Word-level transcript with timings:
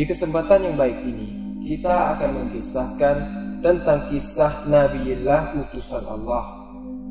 Di 0.00 0.08
kesempatan 0.08 0.64
yang 0.64 0.80
baik 0.80 0.96
ini, 1.04 1.28
kita 1.60 2.16
akan 2.16 2.30
mengisahkan 2.40 3.16
tentang 3.60 4.08
kisah 4.08 4.64
Nabiullah 4.64 5.52
utusan 5.60 6.00
Allah. 6.08 6.56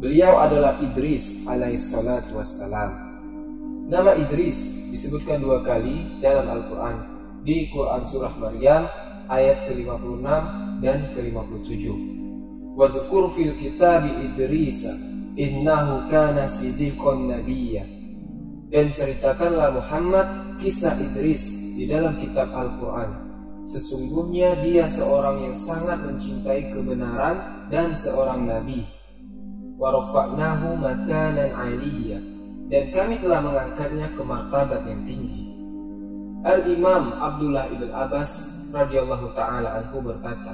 Beliau 0.01 0.41
adalah 0.41 0.73
Idris 0.81 1.45
alaihissalatu 1.45 2.33
wassalam. 2.33 2.89
Nama 3.93 4.17
Idris 4.17 4.89
disebutkan 4.89 5.37
dua 5.37 5.61
kali 5.61 6.17
dalam 6.17 6.49
Al-Quran. 6.49 6.97
Di 7.45 7.69
Quran 7.69 8.01
Surah 8.09 8.33
Maryam 8.41 8.89
ayat 9.29 9.69
ke-56 9.69 10.25
dan 10.81 11.13
ke-57. 11.13 11.85
Wazkur 12.73 13.29
fil 13.37 13.53
kitab 13.61 14.01
Idris 14.01 14.89
innahu 15.37 16.09
kana 16.09 16.49
siddiqan 16.49 17.37
nabiyya. 17.37 17.85
Dan 18.73 18.89
ceritakanlah 18.97 19.77
Muhammad 19.77 20.57
kisah 20.57 20.97
Idris 20.97 21.58
di 21.75 21.85
dalam 21.89 22.17
kitab 22.17 22.49
Al-Quran. 22.53 23.09
Sesungguhnya 23.69 24.57
dia 24.65 24.89
seorang 24.89 25.45
yang 25.45 25.55
sangat 25.55 26.01
mencintai 26.01 26.73
kebenaran 26.73 27.69
dan 27.69 27.93
seorang 27.93 28.49
nabi. 28.49 28.81
Warofaknahu 29.77 30.75
makanan 30.81 31.53
dan 32.69 32.83
kami 32.93 33.15
telah 33.21 33.41
mengangkatnya 33.41 34.07
ke 34.13 34.21
martabat 34.21 34.81
yang 34.85 35.01
tinggi. 35.05 35.49
Al-Imam 36.45 37.13
Abdullah 37.19 37.67
ibn 37.73 37.91
Abbas 37.91 38.29
radhiyallahu 38.71 39.33
taala 39.35 39.81
anhu 39.81 39.99
berkata, 39.99 40.53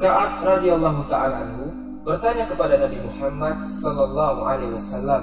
Ka'ab 0.00 0.42
radhiyallahu 0.42 1.06
taala 1.12 1.46
anhu 1.46 1.68
bertanya 2.02 2.48
kepada 2.48 2.80
Nabi 2.80 2.98
Muhammad 3.04 3.68
sallallahu 3.68 4.40
alaihi 4.48 4.72
wasallam, 4.72 5.22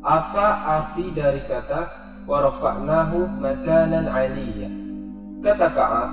apa 0.00 0.46
arti 0.80 1.12
dari 1.12 1.44
kata 1.44 1.86
warafa'nahu 2.24 3.40
makanan 3.40 4.08
aliyah. 4.08 4.72
Kata 5.40 5.68
Ka'ab, 5.72 6.10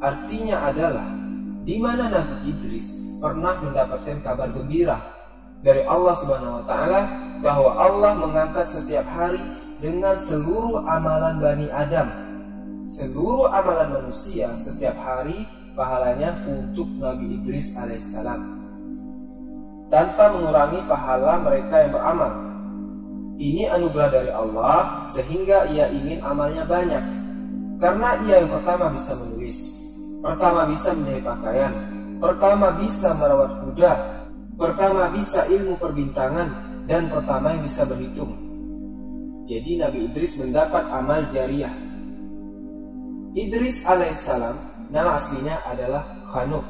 artinya 0.00 0.72
adalah 0.72 1.08
di 1.62 1.76
mana 1.76 2.08
Nabi 2.08 2.52
Idris 2.52 3.20
pernah 3.20 3.60
mendapatkan 3.60 4.18
kabar 4.24 4.48
gembira 4.50 4.98
dari 5.60 5.84
Allah 5.84 6.14
Subhanahu 6.16 6.58
wa 6.60 6.64
taala 6.64 7.00
bahwa 7.44 7.70
Allah 7.76 8.12
mengangkat 8.18 8.66
setiap 8.66 9.04
hari 9.08 9.42
dengan 9.78 10.16
seluruh 10.18 10.82
amalan 10.88 11.38
Bani 11.38 11.68
Adam. 11.70 12.08
Seluruh 12.88 13.48
amalan 13.52 14.02
manusia 14.02 14.52
setiap 14.58 14.96
hari 15.00 15.46
pahalanya 15.72 16.44
untuk 16.44 16.88
Nabi 17.00 17.40
Idris 17.40 17.72
alaihissalam 17.78 18.62
tanpa 19.92 20.32
mengurangi 20.32 20.80
pahala 20.88 21.36
mereka 21.44 21.84
yang 21.84 21.92
beramal 21.92 22.32
ini 23.42 23.66
anugerah 23.66 24.08
dari 24.14 24.30
Allah 24.30 25.02
sehingga 25.10 25.66
ia 25.74 25.90
ingin 25.90 26.22
amalnya 26.22 26.62
banyak. 26.62 27.02
Karena 27.82 28.14
ia 28.22 28.46
yang 28.46 28.54
pertama 28.54 28.94
bisa 28.94 29.18
menulis, 29.18 29.58
pertama 30.22 30.70
bisa 30.70 30.94
menjahit 30.94 31.24
pakaian, 31.26 31.72
pertama 32.22 32.66
bisa 32.78 33.10
merawat 33.18 33.50
kuda, 33.66 33.92
pertama 34.54 35.10
bisa 35.10 35.42
ilmu 35.50 35.74
perbintangan, 35.82 36.48
dan 36.86 37.10
pertama 37.10 37.58
yang 37.58 37.66
bisa 37.66 37.82
berhitung. 37.82 38.30
Jadi 39.50 39.82
Nabi 39.82 40.06
Idris 40.06 40.38
mendapat 40.38 40.86
amal 40.94 41.26
jariah. 41.34 41.74
Idris 43.34 43.82
alaihissalam 43.82 44.54
nama 44.94 45.18
aslinya 45.18 45.58
adalah 45.66 46.06
Khanuk. 46.30 46.62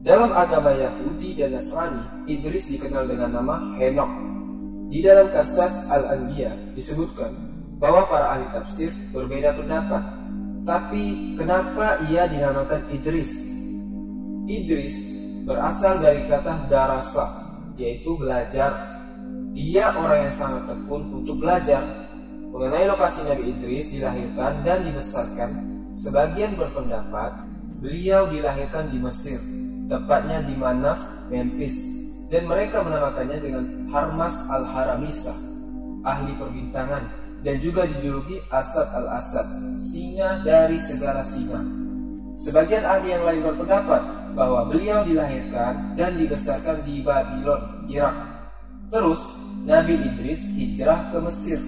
Dalam 0.00 0.32
agama 0.32 0.72
Yahudi 0.72 1.36
dan 1.36 1.52
Nasrani, 1.52 2.24
Idris 2.30 2.72
dikenal 2.72 3.10
dengan 3.10 3.36
nama 3.36 3.76
Henok. 3.76 4.25
Di 4.86 5.02
dalam 5.02 5.34
kasas 5.34 5.90
Al-Anbiya 5.90 6.54
disebutkan 6.78 7.34
bahwa 7.82 8.06
para 8.06 8.38
ahli 8.38 8.46
tafsir 8.54 8.94
berbeda 9.10 9.58
pendapat. 9.58 10.02
Tapi 10.66 11.34
kenapa 11.38 12.02
ia 12.10 12.26
dinamakan 12.26 12.90
Idris? 12.90 13.30
Idris 14.46 14.94
berasal 15.46 16.02
dari 16.02 16.26
kata 16.26 16.66
darasa, 16.66 17.26
yaitu 17.78 18.18
belajar. 18.18 18.98
Dia 19.54 19.94
orang 19.94 20.28
yang 20.28 20.34
sangat 20.34 20.62
tekun 20.70 21.02
untuk 21.22 21.38
belajar. 21.38 21.82
Mengenai 22.50 22.86
lokasi 22.86 23.26
Nabi 23.26 23.54
Idris 23.54 23.90
dilahirkan 23.90 24.62
dan 24.62 24.86
dibesarkan, 24.86 25.50
sebagian 25.94 26.54
berpendapat 26.54 27.46
beliau 27.82 28.26
dilahirkan 28.30 28.90
di 28.90 28.98
Mesir, 29.02 29.38
tepatnya 29.90 30.42
di 30.46 30.54
Manaf, 30.56 30.98
Memphis, 31.28 32.05
dan 32.26 32.42
mereka 32.46 32.82
menamakannya 32.82 33.38
dengan 33.38 33.64
Harmas 33.94 34.34
al-Haramisa, 34.50 35.34
ahli 36.02 36.34
perbintangan 36.34 37.06
dan 37.46 37.62
juga 37.62 37.86
dijuluki 37.86 38.42
Asad 38.50 38.90
al-Asad, 38.90 39.46
singa 39.78 40.42
dari 40.42 40.78
segala 40.82 41.22
singa. 41.22 41.62
Sebagian 42.36 42.82
ahli 42.82 43.14
yang 43.14 43.24
lain 43.24 43.40
berpendapat 43.46 44.02
bahwa 44.36 44.68
beliau 44.68 45.00
dilahirkan 45.06 45.96
dan 45.96 46.18
dibesarkan 46.20 46.84
di 46.84 47.00
Babylon, 47.00 47.88
Irak. 47.88 48.16
Terus 48.92 49.22
Nabi 49.64 49.96
Idris 49.98 50.44
hijrah 50.52 51.10
ke 51.10 51.18
Mesir. 51.22 51.58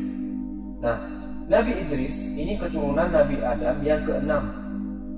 Nah, 0.78 0.98
Nabi 1.48 1.80
Idris 1.80 2.20
ini 2.36 2.60
keturunan 2.60 3.08
Nabi 3.08 3.41
Adam 3.41 3.80
yang 3.80 4.04
keenam. 4.04 4.44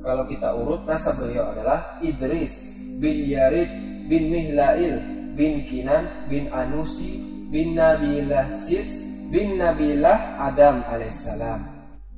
Kalau 0.00 0.24
kita 0.24 0.54
urut 0.54 0.86
nasab 0.86 1.18
beliau 1.20 1.50
adalah 1.50 1.98
Idris 2.00 2.78
bin 3.02 3.28
Yarid 3.28 3.68
bin 4.08 4.32
Mihlail 4.32 5.19
bin 5.40 5.64
Kinan 5.64 6.28
bin 6.28 6.52
Anusi 6.52 7.16
bin 7.48 7.72
Nabilah 7.72 8.52
Sid 8.52 8.92
bin 9.32 9.56
Nabilah 9.56 10.36
Adam 10.36 10.84
alaihissalam. 10.84 11.64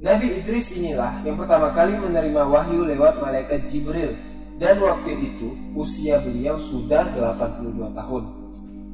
Nabi 0.03 0.43
Idris 0.43 0.75
inilah 0.75 1.23
yang 1.23 1.39
pertama 1.39 1.71
kali 1.71 1.95
menerima 1.95 2.43
wahyu 2.51 2.83
lewat 2.83 3.23
malaikat 3.23 3.71
Jibril 3.71 4.19
dan 4.59 4.83
waktu 4.83 5.15
itu 5.15 5.55
usia 5.79 6.19
beliau 6.19 6.59
sudah 6.59 7.07
82 7.15 7.95
tahun. 7.95 8.23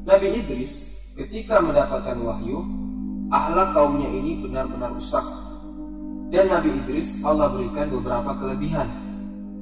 Nabi 0.05 0.44
Idris 0.44 1.00
ketika 1.17 1.65
mendapatkan 1.65 2.21
wahyu, 2.21 2.61
ahlak 3.33 3.72
kaumnya 3.72 4.12
ini 4.12 4.44
benar-benar 4.44 4.93
rusak. 4.93 5.25
Dan 6.28 6.53
Nabi 6.53 6.77
Idris 6.84 7.25
Allah 7.25 7.49
berikan 7.49 7.88
beberapa 7.88 8.37
kelebihan. 8.37 8.93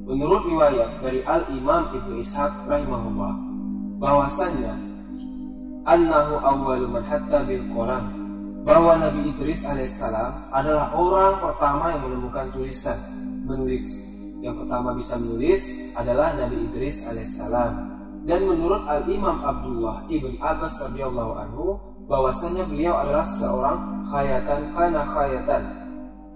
Menurut 0.06 0.42
riwayat 0.50 0.98
dari 0.98 1.22
Al-Imam 1.22 1.94
Ibnu 1.94 2.18
Ishaq 2.18 2.66
rahimahullah, 2.66 3.45
bahwasannya 3.96 4.74
annahu 5.86 6.34
awwalu 6.42 6.86
man 6.90 7.04
hatta 7.06 7.46
bil 7.46 7.64
Quran 7.72 8.04
bahwa 8.66 8.98
Nabi 8.98 9.30
Idris 9.30 9.62
alaihissalam 9.62 10.50
adalah 10.50 10.90
orang 10.98 11.38
pertama 11.38 11.94
yang 11.94 12.02
menemukan 12.10 12.50
tulisan 12.50 12.98
menulis. 13.46 13.86
Yang 14.42 14.66
pertama 14.66 14.92
bisa 14.92 15.14
menulis 15.16 15.62
adalah 15.94 16.34
Nabi 16.34 16.66
Idris 16.66 17.06
alaihissalam 17.06 17.72
dan 18.26 18.40
menurut 18.42 18.82
Al 18.90 19.06
Imam 19.06 19.38
Abdullah 19.46 20.02
ibn 20.10 20.34
Abbas 20.42 20.82
radhiyallahu 20.82 21.32
anhu 21.38 21.78
bahwasanya 22.10 22.66
beliau 22.66 22.98
adalah 22.98 23.22
seorang 23.22 24.02
khayatan 24.10 24.74
kana 24.74 25.02
khayatan. 25.06 25.62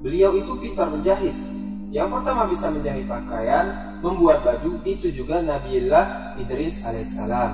Beliau 0.01 0.33
itu 0.39 0.55
pintar 0.63 0.87
menjahit. 0.87 1.35
Yang 1.91 2.09
pertama 2.15 2.47
bisa 2.47 2.71
menjahit 2.71 3.11
pakaian 3.11 3.90
membuat 4.01 4.45
baju 4.45 4.81
itu 4.89 5.13
juga 5.13 5.45
Nabiullah 5.45 6.37
Idris 6.41 6.85
alaihissalam. 6.85 7.53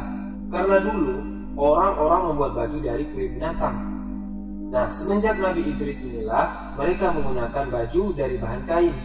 Karena 0.50 0.78
dulu 0.78 1.16
orang-orang 1.58 2.22
membuat 2.32 2.52
baju 2.54 2.78
dari 2.82 3.04
kulit 3.10 3.34
binatang. 3.34 3.76
Nah, 4.66 4.90
semenjak 4.90 5.38
Nabi 5.38 5.62
Idris 5.62 6.02
inilah 6.02 6.74
mereka 6.74 7.14
menggunakan 7.14 7.66
baju 7.70 8.02
dari 8.14 8.36
bahan 8.38 8.62
kain. 8.66 8.96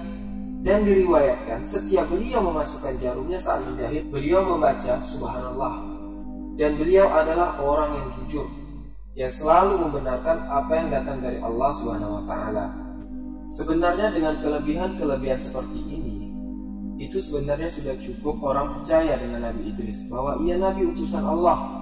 Dan 0.62 0.86
diriwayatkan 0.86 1.66
setiap 1.66 2.06
beliau 2.06 2.38
memasukkan 2.46 2.94
jarumnya 3.02 3.42
saat 3.42 3.66
menjahit, 3.66 4.06
beliau 4.14 4.46
membaca 4.46 5.02
Subhanallah. 5.02 5.90
Dan 6.54 6.78
beliau 6.78 7.10
adalah 7.10 7.58
orang 7.58 7.98
yang 7.98 8.10
jujur, 8.22 8.46
yang 9.18 9.34
selalu 9.34 9.82
membenarkan 9.82 10.46
apa 10.46 10.72
yang 10.78 10.94
datang 10.94 11.18
dari 11.18 11.42
Allah 11.42 11.72
Subhanahu 11.74 12.14
wa 12.22 12.24
taala. 12.30 12.66
Sebenarnya 13.50 14.14
dengan 14.14 14.38
kelebihan-kelebihan 14.40 15.42
seperti 15.42 15.80
ini 15.82 16.01
itu 17.02 17.18
sebenarnya 17.18 17.66
sudah 17.66 17.98
cukup 17.98 18.38
orang 18.46 18.78
percaya 18.78 19.18
dengan 19.18 19.50
Nabi 19.50 19.74
Idris 19.74 20.06
bahwa 20.06 20.38
ia 20.46 20.54
Nabi 20.54 20.86
utusan 20.86 21.26
Allah. 21.26 21.82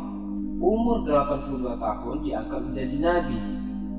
Umur 0.60 1.04
82 1.04 1.76
tahun 1.76 2.16
diangkat 2.24 2.60
menjadi 2.72 2.96
Nabi. 3.04 3.40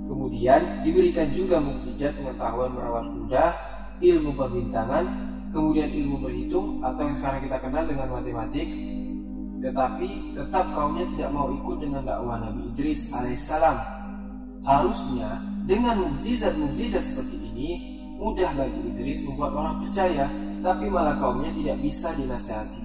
Kemudian 0.08 0.60
diberikan 0.80 1.28
juga 1.28 1.60
mukjizat 1.60 2.16
pengetahuan 2.16 2.72
merawat 2.72 3.06
kuda, 3.12 3.44
ilmu 4.00 4.32
perbintangan, 4.32 5.04
kemudian 5.52 5.92
ilmu 5.92 6.24
berhitung 6.24 6.80
atau 6.80 7.04
yang 7.04 7.16
sekarang 7.16 7.40
kita 7.44 7.56
kenal 7.60 7.84
dengan 7.84 8.08
matematik. 8.16 8.68
Tetapi 9.60 10.32
tetap 10.32 10.72
kaumnya 10.72 11.04
tidak 11.04 11.30
mau 11.36 11.52
ikut 11.52 11.76
dengan 11.84 12.00
dakwah 12.08 12.40
Nabi 12.40 12.72
Idris 12.72 13.12
alaihissalam. 13.12 13.76
Harusnya 14.64 15.40
dengan 15.68 16.00
mukjizat-mukjizat 16.00 17.04
seperti 17.12 17.36
ini 17.52 17.99
mudah 18.20 18.52
bagi 18.52 18.80
Idris 18.92 19.24
membuat 19.24 19.56
orang 19.56 19.76
percaya 19.80 20.28
tapi 20.60 20.92
malah 20.92 21.16
kaumnya 21.16 21.48
tidak 21.56 21.80
bisa 21.80 22.12
dinasehati. 22.20 22.84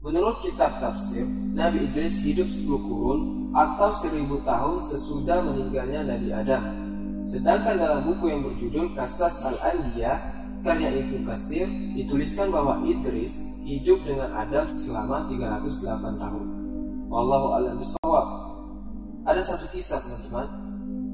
Menurut 0.00 0.40
kitab 0.40 0.80
tafsir, 0.80 1.28
Nabi 1.52 1.92
Idris 1.92 2.22
hidup 2.24 2.48
10 2.48 2.64
kurun 2.88 3.20
atau 3.52 3.90
1000 3.92 4.22
tahun 4.48 4.76
sesudah 4.86 5.38
meninggalnya 5.44 6.00
Nabi 6.08 6.30
Adam. 6.32 6.62
Sedangkan 7.26 7.74
dalam 7.76 8.06
buku 8.06 8.30
yang 8.30 8.46
berjudul 8.46 8.94
Kasas 8.94 9.42
Al-Anbiya, 9.42 10.14
karya 10.62 10.94
Ibnu 10.94 11.26
Kasir 11.26 11.66
dituliskan 11.98 12.54
bahwa 12.54 12.86
Idris 12.86 13.34
hidup 13.66 13.98
dengan 14.06 14.30
Adam 14.30 14.70
selama 14.78 15.26
308 15.26 16.22
tahun. 16.22 16.46
Wallahu 17.10 17.46
a'lam 17.58 17.74
bishawab. 17.82 18.26
Ada 19.26 19.42
satu 19.42 19.66
kisah 19.74 19.98
teman-teman. 20.06 20.46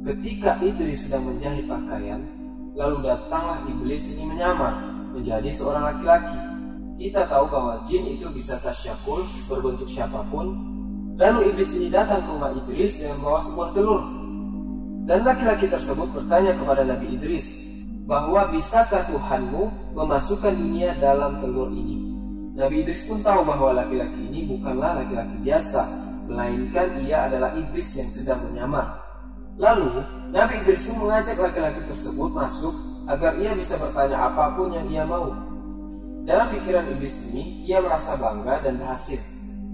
Ketika 0.04 0.60
Idris 0.60 1.08
sedang 1.08 1.32
menjahit 1.32 1.64
pakaian, 1.64 2.20
lalu 2.72 3.04
datanglah 3.04 3.60
iblis 3.68 4.08
ini 4.08 4.24
menyamar 4.28 4.92
menjadi 5.12 5.48
seorang 5.52 5.92
laki-laki. 5.92 6.38
Kita 6.96 7.28
tahu 7.28 7.48
bahwa 7.48 7.80
jin 7.88 8.04
itu 8.16 8.28
bisa 8.32 8.56
tasyakul 8.60 9.24
berbentuk 9.48 9.88
siapa 9.88 10.24
pun. 10.32 10.56
Lalu 11.20 11.52
iblis 11.52 11.70
ini 11.76 11.92
datang 11.92 12.24
ke 12.24 12.30
rumah 12.32 12.52
Idris 12.56 13.00
dengan 13.00 13.20
membawa 13.20 13.40
sebuah 13.44 13.68
telur. 13.76 14.02
Dan 15.02 15.26
laki-laki 15.26 15.66
tersebut 15.68 16.08
bertanya 16.14 16.56
kepada 16.56 16.86
Nabi 16.86 17.18
Idris 17.18 17.52
bahwa 18.06 18.48
bisakah 18.48 19.04
Tuhanmu 19.10 19.94
memasukkan 19.98 20.54
dunia 20.54 20.96
dalam 20.98 21.42
telur 21.42 21.68
ini. 21.74 22.00
Nabi 22.52 22.84
Idris 22.84 23.08
pun 23.08 23.20
tahu 23.20 23.44
bahwa 23.44 23.72
laki-laki 23.76 24.28
ini 24.28 24.48
bukanlah 24.48 25.04
laki-laki 25.04 25.36
biasa, 25.42 25.82
melainkan 26.28 26.88
ia 27.04 27.28
adalah 27.28 27.50
iblis 27.56 27.88
yang 27.98 28.08
sedang 28.08 28.40
menyamar. 28.48 29.00
Lalu, 29.60 30.04
Nabi 30.32 30.64
Idris 30.64 30.88
pun 30.88 31.04
mengajak 31.04 31.36
laki-laki 31.36 31.84
tersebut 31.84 32.30
masuk 32.32 32.72
agar 33.04 33.36
ia 33.36 33.52
bisa 33.52 33.76
bertanya 33.76 34.32
apa 34.32 34.56
pun 34.56 34.72
yang 34.72 34.88
ia 34.88 35.04
mau. 35.04 35.32
Dalam 36.22 36.54
pikiran 36.54 36.86
iblis 36.96 37.18
ini, 37.30 37.66
ia 37.66 37.82
merasa 37.82 38.14
bangga 38.14 38.62
dan 38.62 38.78
berhasil 38.78 39.18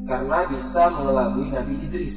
karena 0.08 0.48
bisa 0.48 0.88
mengelabui 0.90 1.52
Nabi 1.52 1.74
Idris. 1.84 2.16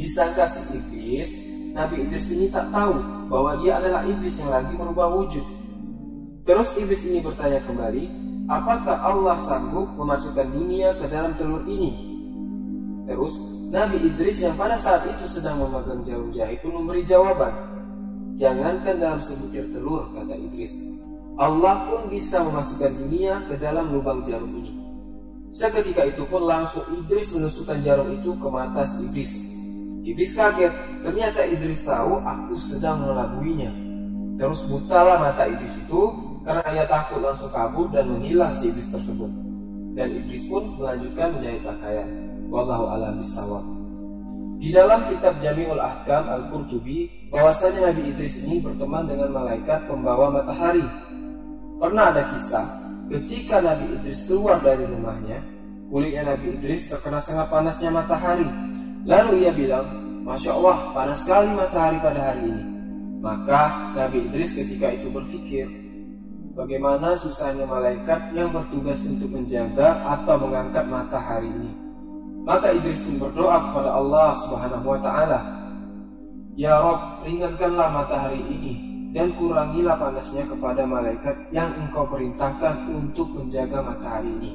Disangka 0.00 0.48
si 0.48 0.80
iblis, 0.80 1.30
Nabi 1.76 2.08
Idris 2.08 2.32
ini 2.32 2.48
tak 2.48 2.72
tahu 2.72 2.96
bahwa 3.28 3.60
dia 3.60 3.78
adalah 3.78 4.02
iblis 4.08 4.40
yang 4.40 4.50
lagi 4.50 4.72
merubah 4.72 5.12
wujud. 5.12 5.44
Terus 6.42 6.74
iblis 6.80 7.06
ini 7.06 7.22
bertanya 7.22 7.62
kembali, 7.62 8.04
apakah 8.50 8.98
Allah 9.04 9.38
sanggup 9.38 9.86
memasukkan 9.94 10.48
dunia 10.50 10.96
ke 10.98 11.06
dalam 11.06 11.36
telur 11.36 11.62
ini? 11.68 12.11
Terus 13.08 13.34
Nabi 13.72 13.98
Idris 14.06 14.44
yang 14.44 14.54
pada 14.54 14.78
saat 14.78 15.02
itu 15.08 15.24
sedang 15.26 15.58
memegang 15.58 16.04
jarum 16.06 16.30
jahit 16.30 16.62
pun 16.62 16.78
memberi 16.78 17.02
jawaban. 17.02 17.50
Jangankan 18.38 18.96
dalam 18.96 19.20
sebutir 19.20 19.68
telur, 19.74 20.08
kata 20.14 20.34
Idris. 20.38 20.72
Allah 21.36 21.88
pun 21.88 22.12
bisa 22.12 22.44
memasukkan 22.44 22.92
dunia 22.96 23.40
ke 23.48 23.56
dalam 23.56 23.92
lubang 23.92 24.20
jarum 24.24 24.52
ini. 24.52 24.72
Seketika 25.52 26.08
itu 26.08 26.24
pun 26.28 26.48
langsung 26.48 26.84
Idris 26.92 27.32
menusukkan 27.36 27.80
jarum 27.84 28.08
itu 28.12 28.32
ke 28.40 28.48
mata 28.48 28.84
si 28.88 29.04
Iblis. 29.04 29.32
Iblis 30.02 30.32
kaget, 30.34 30.74
ternyata 31.04 31.44
Idris 31.44 31.84
tahu 31.84 32.18
aku 32.24 32.56
sedang 32.56 33.04
melabuinya. 33.04 33.70
Terus 34.40 34.64
butalah 34.66 35.20
mata 35.20 35.44
Iblis 35.46 35.76
itu 35.76 36.02
karena 36.42 36.62
ia 36.74 36.84
takut 36.90 37.22
langsung 37.22 37.50
kabur 37.54 37.86
dan 37.94 38.10
menghilang 38.10 38.50
si 38.50 38.70
iblis 38.70 38.90
tersebut. 38.90 39.30
Dan 39.94 40.10
iblis 40.18 40.42
pun 40.50 40.74
melanjutkan 40.74 41.38
menjahit 41.38 41.62
pakaian. 41.62 42.08
Wallahu 42.52 42.84
a'lam 42.92 43.16
bishawab. 43.16 43.64
Di 44.60 44.68
dalam 44.70 45.08
kitab 45.08 45.40
Jami'ul 45.40 45.80
Ahkam 45.80 46.28
Al-Qurtubi, 46.28 47.08
bahwasanya 47.32 47.90
Nabi 47.90 48.12
Idris 48.12 48.44
ini 48.44 48.60
berteman 48.60 49.08
dengan 49.08 49.32
malaikat 49.32 49.88
pembawa 49.88 50.28
matahari. 50.28 50.84
Pernah 51.80 52.12
ada 52.12 52.28
kisah 52.30 52.68
ketika 53.08 53.58
Nabi 53.58 53.96
Idris 53.96 54.28
keluar 54.28 54.60
dari 54.60 54.84
rumahnya, 54.84 55.40
kulitnya 55.88 56.36
Nabi 56.36 56.60
Idris 56.60 56.92
terkena 56.92 57.18
sangat 57.18 57.48
panasnya 57.48 57.88
matahari. 57.88 58.46
Lalu 59.08 59.48
ia 59.48 59.50
bilang, 59.56 59.88
Masya 60.22 60.54
Allah, 60.54 60.78
panas 60.94 61.18
sekali 61.24 61.50
matahari 61.56 61.98
pada 61.98 62.20
hari 62.20 62.42
ini. 62.46 62.64
Maka 63.18 63.62
Nabi 63.98 64.30
Idris 64.30 64.54
ketika 64.54 64.94
itu 64.94 65.10
berpikir, 65.10 65.66
bagaimana 66.54 67.18
susahnya 67.18 67.66
malaikat 67.66 68.30
yang 68.30 68.54
bertugas 68.54 69.02
untuk 69.02 69.32
menjaga 69.34 70.04
atau 70.06 70.36
mengangkat 70.38 70.86
matahari 70.86 71.50
ini. 71.50 71.72
Maka 72.42 72.74
Idris 72.74 73.06
pun 73.06 73.22
berdoa 73.22 73.70
kepada 73.70 73.90
Allah 73.94 74.34
Subhanahu 74.34 74.86
wa 74.86 74.98
taala, 74.98 75.38
"Ya 76.58 76.74
Rob, 76.82 77.22
ringankanlah 77.22 77.88
matahari 77.94 78.42
ini 78.42 78.74
dan 79.14 79.30
kurangilah 79.38 79.94
panasnya 79.94 80.42
kepada 80.50 80.82
malaikat 80.82 81.38
yang 81.54 81.70
Engkau 81.78 82.02
perintahkan 82.10 82.90
untuk 82.90 83.30
menjaga 83.30 83.78
matahari 83.78 84.30
ini." 84.42 84.52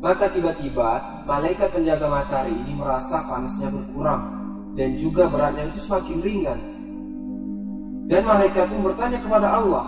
Maka 0.00 0.32
tiba-tiba 0.32 1.20
malaikat 1.28 1.68
penjaga 1.68 2.08
matahari 2.08 2.56
ini 2.56 2.72
merasa 2.72 3.20
panasnya 3.28 3.68
berkurang 3.68 4.22
dan 4.72 4.96
juga 4.96 5.28
beratnya 5.28 5.68
itu 5.68 5.84
semakin 5.84 6.18
ringan. 6.24 6.60
Dan 8.08 8.24
malaikat 8.24 8.72
pun 8.72 8.80
bertanya 8.88 9.20
kepada 9.20 9.48
Allah, 9.60 9.86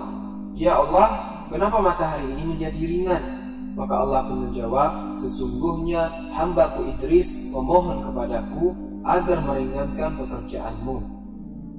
Ya 0.53 0.77
Allah, 0.77 1.09
kenapa 1.49 1.81
matahari 1.81 2.29
ini 2.37 2.53
menjadi 2.53 2.83
ringan? 2.85 3.42
Maka 3.73 3.95
Allah 4.05 4.21
pun 4.29 4.49
menjawab, 4.49 5.17
sesungguhnya 5.17 6.09
hambaku 6.37 6.93
Idris 6.93 7.53
memohon 7.53 8.05
kepadaku 8.05 8.77
agar 9.03 9.39
meringankan 9.41 10.21
pekerjaanmu. 10.21 10.97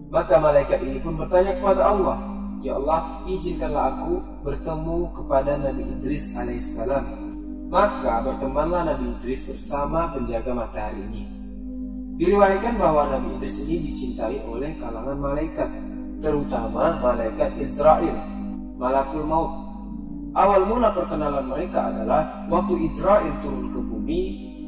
Maka 0.10 0.36
malaikat 0.38 0.80
ini 0.82 0.98
pun 1.02 1.18
bertanya 1.18 1.58
kepada 1.58 1.90
Allah, 1.90 2.18
Ya 2.64 2.80
Allah, 2.80 3.20
izinkanlah 3.28 4.00
aku 4.00 4.24
bertemu 4.40 5.12
kepada 5.12 5.60
Nabi 5.60 5.84
Idris 6.00 6.32
alaihissalam. 6.32 7.06
Maka 7.68 8.24
bertemanlah 8.24 8.88
Nabi 8.88 9.20
Idris 9.20 9.52
bersama 9.52 10.16
penjaga 10.16 10.56
matahari 10.56 11.04
ini. 11.12 11.24
Diriwayatkan 12.16 12.80
bahwa 12.80 13.12
Nabi 13.12 13.36
Idris 13.36 13.68
ini 13.68 13.92
dicintai 13.92 14.40
oleh 14.48 14.80
kalangan 14.80 15.18
malaikat, 15.20 15.70
terutama 16.24 17.04
malaikat 17.04 17.52
Israel 17.60 18.16
malakul 18.80 19.28
maut. 19.28 19.63
Awal 20.34 20.66
mula 20.66 20.90
perkenalan 20.90 21.46
mereka 21.46 21.94
adalah 21.94 22.50
waktu 22.50 22.90
Israel 22.90 23.38
turun 23.46 23.70
ke 23.70 23.78
bumi 23.78 24.22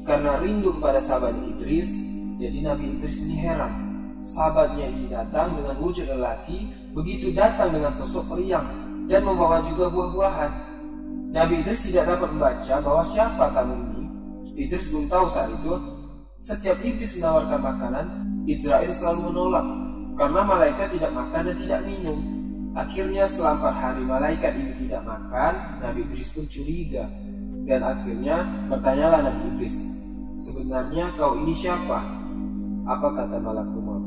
karena 0.06 0.38
rindu 0.38 0.70
kepada 0.78 1.02
sahabatnya 1.02 1.58
Idris. 1.58 1.90
Jadi 2.38 2.62
Nabi 2.62 2.94
Idris 2.94 3.26
ini 3.26 3.36
heran. 3.42 3.74
Sahabatnya 4.22 4.86
ini 4.86 5.10
datang 5.10 5.58
dengan 5.58 5.74
wujud 5.82 6.06
lelaki, 6.06 6.70
begitu 6.94 7.34
datang 7.34 7.74
dengan 7.74 7.90
sosok 7.90 8.38
periang 8.38 8.66
dan 9.10 9.26
membawa 9.26 9.58
juga 9.66 9.90
buah-buahan. 9.90 10.52
Nabi 11.34 11.66
Idris 11.66 11.90
tidak 11.90 12.14
dapat 12.14 12.30
membaca 12.30 12.76
bahwa 12.86 13.02
siapa 13.02 13.46
tamu 13.50 13.74
ini. 13.74 14.06
Idris 14.70 14.94
belum 14.94 15.10
tahu 15.10 15.26
saat 15.34 15.50
itu. 15.50 15.74
Setiap 16.46 16.78
iblis 16.86 17.18
menawarkan 17.18 17.58
makanan, 17.58 18.06
Israel 18.46 18.94
selalu 18.94 19.34
menolak 19.34 19.66
karena 20.14 20.42
malaikat 20.46 20.88
tidak 20.94 21.10
makan 21.10 21.42
dan 21.50 21.58
tidak 21.58 21.82
minum. 21.90 22.45
Akhirnya 22.76 23.24
setelah 23.24 23.56
empat 23.56 23.76
hari 23.80 24.04
malaikat 24.04 24.52
ini 24.60 24.76
tidak 24.76 25.08
makan, 25.08 25.80
Nabi 25.80 26.04
Idris 26.12 26.36
pun 26.36 26.44
curiga. 26.52 27.08
Dan 27.64 27.80
akhirnya 27.80 28.44
bertanyalah 28.68 29.32
Nabi 29.32 29.56
Idris, 29.56 29.80
sebenarnya 30.44 31.08
kau 31.16 31.40
ini 31.40 31.56
siapa? 31.56 32.04
Apa 32.84 33.08
kata 33.16 33.40
malakul 33.40 33.80
maut? 33.80 34.06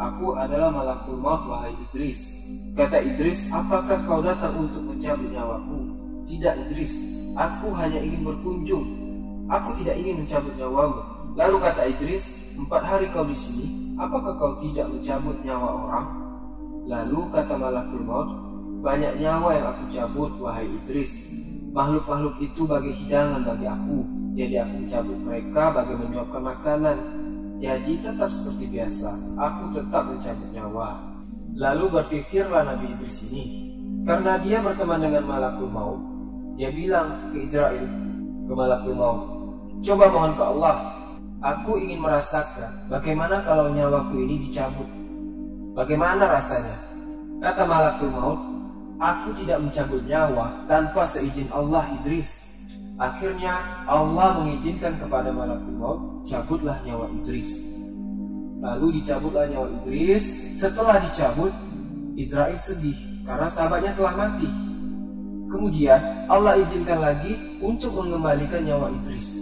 Aku 0.00 0.32
adalah 0.32 0.72
malakul 0.72 1.20
maut 1.20 1.44
wahai 1.44 1.76
Idris. 1.76 2.48
Kata 2.72 3.04
Idris, 3.04 3.52
apakah 3.52 4.00
kau 4.08 4.24
datang 4.24 4.64
untuk 4.64 4.80
mencabut 4.80 5.28
nyawaku? 5.28 5.78
Tidak 6.24 6.54
Idris, 6.66 6.96
aku 7.36 7.68
hanya 7.76 8.00
ingin 8.00 8.24
berkunjung. 8.24 8.84
Aku 9.52 9.76
tidak 9.76 10.00
ingin 10.00 10.24
mencabut 10.24 10.56
nyawamu. 10.56 11.00
Lalu 11.36 11.56
kata 11.68 11.82
Idris, 11.84 12.32
empat 12.56 12.80
hari 12.80 13.12
kau 13.12 13.28
di 13.28 13.36
sini, 13.36 13.92
apakah 14.00 14.32
kau 14.40 14.56
tidak 14.56 14.88
mencabut 14.88 15.36
nyawa 15.44 15.68
orang? 15.84 16.25
Lalu 16.86 17.20
kata 17.34 17.58
malakul 17.58 18.02
maut, 18.06 18.30
banyak 18.78 19.18
nyawa 19.18 19.58
yang 19.58 19.66
aku 19.74 19.84
cabut, 19.90 20.30
wahai 20.38 20.70
Idris. 20.70 21.18
Makhluk-makhluk 21.74 22.38
itu 22.38 22.62
bagi 22.62 22.94
hidangan 22.94 23.42
bagi 23.42 23.66
aku. 23.66 23.98
Jadi 24.38 24.54
aku 24.62 24.74
mencabut 24.86 25.18
mereka 25.26 25.62
bagi 25.74 25.94
menyuapkan 25.98 26.42
makanan. 26.46 26.96
Jadi 27.58 27.98
tetap 28.04 28.30
seperti 28.30 28.70
biasa, 28.70 29.10
aku 29.34 29.74
tetap 29.74 30.06
mencabut 30.06 30.48
nyawa. 30.54 30.88
Lalu 31.56 31.84
berpikirlah 31.98 32.62
Nabi 32.68 32.94
Idris 32.94 33.26
ini, 33.32 33.44
karena 34.04 34.38
dia 34.38 34.60
berteman 34.60 35.00
dengan 35.02 35.24
malakul 35.24 35.72
maut, 35.72 36.00
dia 36.54 36.68
bilang 36.68 37.32
ke 37.32 37.48
Israel, 37.48 37.88
ke 38.44 38.52
malakul 38.52 38.92
maut, 38.92 39.20
coba 39.80 40.04
mohon 40.12 40.36
ke 40.36 40.44
Allah, 40.44 40.76
aku 41.40 41.80
ingin 41.80 42.04
merasakan 42.04 42.86
bagaimana 42.92 43.40
kalau 43.42 43.72
nyawaku 43.72 44.20
ini 44.20 44.36
dicabut 44.36 44.84
Bagaimana 45.76 46.24
rasanya? 46.32 46.72
Kata 47.44 47.68
malakul 47.68 48.08
maut, 48.08 48.40
aku 48.96 49.36
tidak 49.36 49.60
mencabut 49.60 50.00
nyawa 50.08 50.64
tanpa 50.64 51.04
seizin 51.04 51.52
Allah 51.52 51.84
Idris. 52.00 52.48
Akhirnya 52.96 53.60
Allah 53.84 54.40
mengizinkan 54.40 54.96
kepada 54.96 55.28
malakul 55.28 55.76
maut, 55.76 56.00
cabutlah 56.24 56.80
nyawa 56.80 57.12
Idris. 57.20 57.60
Lalu 58.64 59.04
dicabutlah 59.04 59.52
nyawa 59.52 59.68
Idris. 59.84 60.56
Setelah 60.56 60.96
dicabut, 60.96 61.52
Israel 62.16 62.56
sedih 62.56 62.96
karena 63.28 63.44
sahabatnya 63.44 63.92
telah 63.92 64.16
mati. 64.16 64.48
Kemudian 65.52 66.00
Allah 66.32 66.56
izinkan 66.56 67.04
lagi 67.04 67.36
untuk 67.60 67.92
mengembalikan 68.00 68.64
nyawa 68.64 68.88
Idris. 68.96 69.36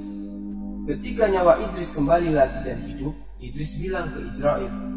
Ketika 0.91 1.31
nyawa 1.31 1.63
Idris 1.63 1.95
kembali 1.95 2.35
lagi 2.35 2.59
dan 2.67 2.83
hidup, 2.91 3.15
Idris 3.39 3.79
bilang 3.79 4.11
ke 4.11 4.35
Israel, 4.35 4.94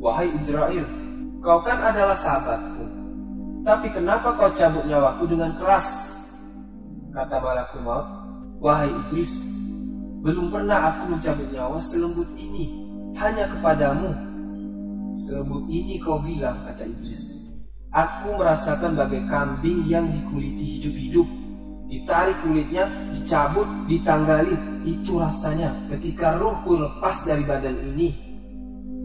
Wahai 0.00 0.32
Israel, 0.40 0.88
kau 1.44 1.60
kan 1.60 1.76
adalah 1.92 2.16
sahabatku. 2.16 2.88
Tapi 3.60 3.92
kenapa 3.92 4.32
kau 4.32 4.48
cabut 4.56 4.88
nyawaku 4.88 5.28
dengan 5.28 5.52
keras? 5.60 6.08
Kata 7.12 7.36
malakul 7.36 7.84
maut, 7.84 8.08
Wahai 8.64 8.88
Idris, 8.88 9.44
belum 10.24 10.48
pernah 10.48 10.96
aku 10.96 11.12
mencabut 11.12 11.48
nyawa 11.52 11.76
selembut 11.76 12.28
ini, 12.40 12.64
hanya 13.20 13.44
kepadamu. 13.52 14.08
Selembut 15.28 15.68
ini 15.68 16.00
kau 16.00 16.16
bilang, 16.16 16.64
kata 16.64 16.88
Idris. 16.88 17.20
Aku 17.92 18.40
merasakan 18.40 18.96
bagai 18.96 19.28
kambing 19.28 19.84
yang 19.84 20.08
dikuliti 20.08 20.80
hidup-hidup. 20.80 21.28
Ditarik 21.90 22.38
kulitnya, 22.40 22.86
dicabut, 23.12 23.66
ditanggalin. 23.90 24.80
Itu 24.86 25.18
rasanya 25.18 25.74
ketika 25.92 26.38
ruhku 26.38 26.78
lepas 26.78 27.26
dari 27.26 27.42
badan 27.44 27.76
ini. 27.92 28.29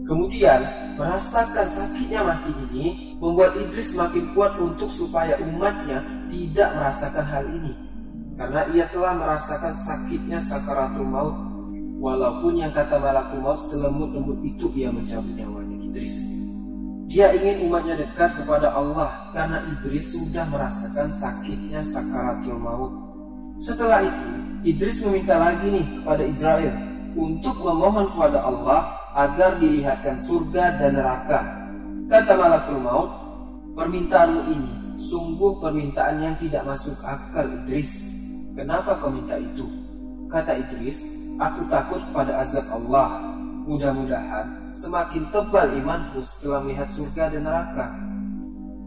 Kemudian, 0.06 0.60
merasakan 0.94 1.66
sakitnya 1.66 2.22
mati 2.22 2.54
ini 2.70 3.18
membuat 3.18 3.58
Idris 3.58 3.98
makin 3.98 4.30
kuat 4.38 4.54
untuk 4.62 4.86
supaya 4.86 5.34
umatnya 5.42 5.98
tidak 6.30 6.70
merasakan 6.78 7.26
hal 7.26 7.44
ini. 7.50 7.74
Karena 8.38 8.62
ia 8.70 8.86
telah 8.94 9.18
merasakan 9.18 9.74
sakitnya 9.74 10.38
sakaratul 10.38 11.10
maut. 11.10 11.36
Walaupun 11.98 12.60
yang 12.60 12.70
kata 12.70 13.02
malakul 13.02 13.42
maut 13.42 13.58
selembut-lembut 13.58 14.38
itu 14.46 14.70
ia 14.78 14.94
mencabut 14.94 15.32
nyawanya 15.34 15.76
Idris. 15.90 16.16
Dia 17.10 17.32
ingin 17.34 17.66
umatnya 17.66 17.98
dekat 18.06 18.36
kepada 18.38 18.76
Allah 18.76 19.32
karena 19.34 19.58
Idris 19.74 20.14
sudah 20.14 20.46
merasakan 20.46 21.10
sakitnya 21.10 21.82
sakaratul 21.82 22.60
maut. 22.62 22.92
Setelah 23.58 24.04
itu, 24.04 24.28
Idris 24.68 25.00
meminta 25.00 25.34
lagi 25.40 25.66
nih 25.66 25.86
kepada 25.98 26.22
Israel 26.28 26.74
untuk 27.16 27.56
memohon 27.64 28.12
kepada 28.12 28.44
Allah 28.44 28.80
agar 29.16 29.56
dilihatkan 29.56 30.20
surga 30.20 30.76
dan 30.76 31.00
neraka. 31.00 31.40
Kata 32.12 32.36
malakul 32.36 32.84
maut, 32.84 33.10
permintaanmu 33.72 34.40
ini 34.52 34.72
sungguh 35.00 35.56
permintaan 35.56 36.20
yang 36.20 36.36
tidak 36.36 36.68
masuk 36.68 36.94
akal 37.00 37.48
Idris. 37.48 38.12
Kenapa 38.52 39.00
kau 39.00 39.08
minta 39.08 39.40
itu? 39.40 39.64
Kata 40.28 40.52
Idris, 40.60 41.00
aku 41.40 41.64
takut 41.72 42.00
pada 42.12 42.44
azab 42.44 42.68
Allah. 42.68 43.32
Mudah-mudahan 43.66 44.70
semakin 44.70 45.26
tebal 45.34 45.74
imanku 45.74 46.22
setelah 46.22 46.62
melihat 46.62 46.86
surga 46.86 47.34
dan 47.34 47.42
neraka. 47.50 47.86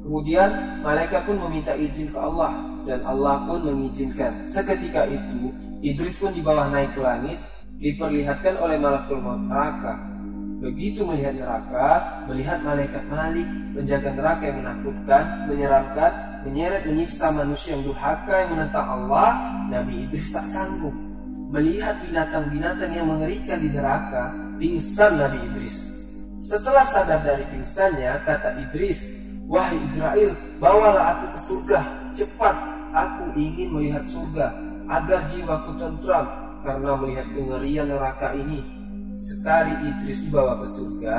Kemudian 0.06 0.80
malaikat 0.80 1.28
pun 1.28 1.36
meminta 1.36 1.76
izin 1.76 2.08
ke 2.08 2.16
Allah 2.16 2.56
dan 2.88 3.04
Allah 3.04 3.44
pun 3.44 3.60
mengizinkan. 3.66 4.48
Seketika 4.48 5.04
itu 5.10 5.52
Idris 5.84 6.16
pun 6.16 6.32
dibawa 6.32 6.72
naik 6.72 6.96
ke 6.96 7.02
langit 7.04 7.38
diperlihatkan 7.76 8.56
oleh 8.56 8.80
malakul 8.80 9.20
maut 9.20 9.44
neraka 9.52 10.09
Begitu 10.60 11.08
melihat 11.08 11.40
neraka, 11.40 11.88
melihat 12.28 12.60
malaikat 12.60 13.00
Malik, 13.08 13.48
menjaga 13.72 14.12
neraka 14.12 14.44
yang 14.44 14.58
menakutkan, 14.60 15.24
menyeramkan, 15.48 16.12
menyeret 16.44 16.84
menyiksa 16.84 17.32
manusia 17.32 17.80
yang 17.80 17.88
durhaka 17.88 18.44
yang 18.44 18.60
menentang 18.60 18.84
Allah, 18.84 19.40
Nabi 19.72 20.04
Idris 20.04 20.36
tak 20.36 20.44
sanggup. 20.44 20.92
Melihat 21.56 22.04
binatang-binatang 22.04 22.92
yang 22.92 23.08
mengerikan 23.08 23.64
di 23.64 23.72
neraka, 23.72 24.36
pingsan 24.60 25.16
Nabi 25.16 25.40
Idris. 25.48 25.96
Setelah 26.44 26.84
sadar 26.84 27.24
dari 27.24 27.48
pingsannya, 27.56 28.20
kata 28.28 28.60
Idris, 28.60 29.00
Wahai 29.48 29.80
Israel, 29.90 30.36
bawalah 30.60 31.18
aku 31.18 31.26
ke 31.34 31.40
surga, 31.40 31.80
cepat, 32.14 32.56
aku 32.92 33.32
ingin 33.40 33.74
melihat 33.74 34.04
surga, 34.06 34.54
agar 34.92 35.24
jiwaku 35.32 35.72
tentram, 35.80 36.28
karena 36.68 36.92
melihat 37.00 37.26
kengerian 37.32 37.88
neraka 37.90 38.36
ini 38.36 38.79
Sekali 39.20 39.76
Idris 39.84 40.24
dibawa 40.24 40.64
ke 40.64 40.68
surga, 40.80 41.18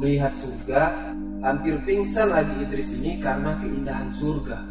melihat 0.00 0.32
surga, 0.32 1.12
hampir 1.44 1.76
pingsan 1.84 2.32
lagi 2.32 2.56
Idris 2.64 2.96
ini 2.96 3.20
karena 3.20 3.52
keindahan 3.60 4.08
surga. 4.08 4.64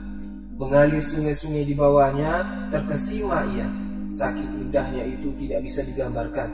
Mengalir 0.58 1.06
sungai-sungai 1.06 1.70
di 1.70 1.78
bawahnya, 1.78 2.66
terkesima 2.74 3.46
ia. 3.54 3.70
Saking 4.10 4.58
indahnya 4.58 5.06
itu 5.06 5.30
tidak 5.38 5.70
bisa 5.70 5.86
digambarkan. 5.86 6.50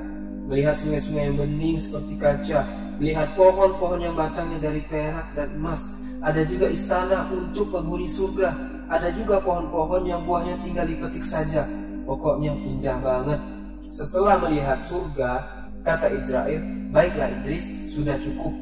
Melihat 0.51 0.75
sungai-sungai 0.75 1.31
yang 1.31 1.39
bening 1.39 1.79
seperti 1.79 2.19
kaca, 2.19 2.67
melihat 2.99 3.31
pohon-pohon 3.39 4.03
yang 4.03 4.11
batangnya 4.19 4.59
dari 4.59 4.83
perak 4.83 5.31
dan 5.39 5.55
emas. 5.55 6.03
Ada 6.19 6.43
juga 6.43 6.67
istana 6.67 7.31
untuk 7.31 7.71
penghuni 7.71 8.11
surga. 8.11 8.51
Ada 8.91 9.07
juga 9.15 9.39
pohon-pohon 9.39 10.03
yang 10.03 10.27
buahnya 10.27 10.67
tinggal 10.67 10.83
dipetik 10.83 11.23
saja. 11.23 11.63
Pokoknya 12.03 12.51
indah 12.59 12.99
banget. 12.99 13.39
Setelah 13.87 14.35
melihat 14.43 14.83
surga, 14.83 15.62
Kata 15.83 16.07
Israel, 16.15 16.63
baiklah 16.95 17.27
Idris, 17.27 17.91
sudah 17.91 18.15
cukup. 18.23 18.55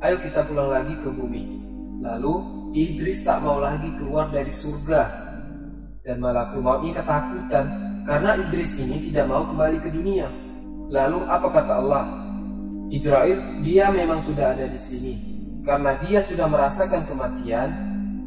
Ayo 0.00 0.16
kita 0.16 0.48
pulang 0.48 0.72
lagi 0.72 0.96
ke 0.96 1.12
bumi. 1.12 1.60
Lalu 2.00 2.34
Idris 2.72 3.20
tak 3.20 3.44
mau 3.44 3.60
lagi 3.60 3.92
keluar 4.00 4.32
dari 4.32 4.48
surga. 4.48 5.02
Dan 6.00 6.24
malakul 6.24 6.64
mautnya 6.64 7.04
ketakutan 7.04 7.66
karena 8.08 8.40
Idris 8.40 8.80
ini 8.80 8.96
tidak 9.12 9.28
mau 9.28 9.44
kembali 9.44 9.76
ke 9.76 9.92
dunia. 9.92 10.28
Lalu 10.88 11.20
apa 11.28 11.48
kata 11.52 11.72
Allah? 11.84 12.04
Israel, 12.88 13.60
dia 13.60 13.92
memang 13.92 14.24
sudah 14.24 14.56
ada 14.56 14.64
di 14.64 14.80
sini. 14.80 15.14
Karena 15.68 16.00
dia 16.00 16.24
sudah 16.24 16.48
merasakan 16.48 17.04
kematian 17.04 17.68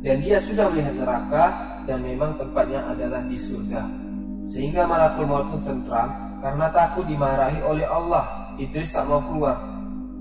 dan 0.06 0.22
dia 0.22 0.38
sudah 0.38 0.70
melihat 0.70 0.94
neraka 0.94 1.46
dan 1.90 2.06
memang 2.06 2.38
tempatnya 2.38 2.86
adalah 2.86 3.26
di 3.26 3.38
surga. 3.38 3.82
Sehingga 4.46 4.86
malakul 4.86 5.26
maut 5.26 5.50
pun 5.50 5.62
tentram 5.66 6.27
karena 6.42 6.70
takut 6.70 7.06
dimarahi 7.06 7.60
oleh 7.66 7.86
Allah. 7.88 8.54
Idris 8.58 8.94
tak 8.94 9.06
mau 9.06 9.22
keluar. 9.22 9.58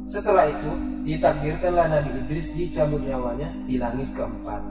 Setelah 0.06 0.48
itu, 0.52 0.70
ditakdirkanlah 1.08 1.88
Nabi 1.88 2.10
Idris 2.24 2.52
dicabut 2.52 3.00
nyawanya 3.02 3.48
di 3.64 3.80
langit 3.80 4.12
keempat. 4.12 4.62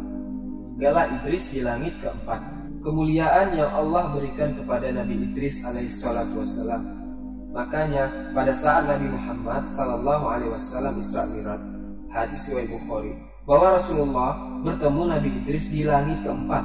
Galah 0.77 1.05
Idris 1.19 1.49
di 1.49 1.65
langit 1.65 1.97
keempat. 1.99 2.39
Kemuliaan 2.85 3.57
yang 3.57 3.73
Allah 3.73 4.13
berikan 4.13 4.53
kepada 4.53 4.93
Nabi 4.93 5.17
Idris 5.27 5.65
alaihissalatu 5.65 6.37
wassalam. 6.37 6.85
Makanya 7.55 8.31
pada 8.35 8.53
saat 8.53 8.85
Nabi 8.85 9.09
Muhammad 9.09 9.65
sallallahu 9.65 10.25
alaihi 10.29 10.51
wasallam 10.53 10.93
Isra 11.01 11.25
Mi'raj, 11.33 11.61
hadis 12.13 12.45
riwayat 12.51 12.69
Bukhari, 12.69 13.13
bahwa 13.47 13.79
Rasulullah 13.79 14.31
bertemu 14.61 15.01
Nabi 15.07 15.29
Idris 15.41 15.65
di 15.73 15.81
langit 15.87 16.21
keempat. 16.21 16.63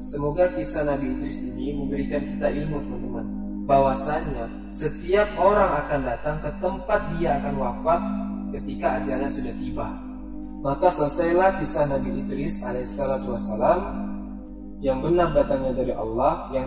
Semoga 0.00 0.48
kisah 0.56 0.88
Nabi 0.88 1.12
Idris 1.12 1.42
ini 1.52 1.76
memberikan 1.76 2.22
kita 2.22 2.48
ilmu 2.48 2.80
teman-teman 2.80 3.41
bahwasanya 3.66 4.50
setiap 4.68 5.28
orang 5.38 5.70
akan 5.86 6.00
datang 6.02 6.36
ke 6.42 6.50
tempat 6.58 7.00
dia 7.16 7.38
akan 7.38 7.54
wafat 7.58 8.00
ketika 8.58 9.00
ajalnya 9.00 9.30
sudah 9.30 9.54
tiba. 9.58 9.88
Maka 10.62 10.86
selesailah 10.94 11.58
kisah 11.58 11.90
Nabi 11.90 12.22
Idris 12.22 12.62
alaihissalatu 12.62 13.34
wassalam 13.34 13.80
yang 14.82 14.98
benar 15.02 15.30
datangnya 15.34 15.74
dari 15.74 15.94
Allah 15.94 16.50
yang 16.54 16.66